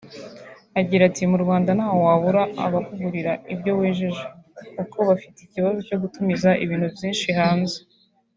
[0.79, 4.23] Agira ati “Mu Rwanda ntaho wabura abakugurira ibyo wejeje
[4.75, 7.75] kuko bafite ikibazo cyo gutumiza ibintu byinshi hanze